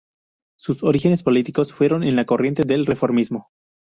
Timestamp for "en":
2.03-2.15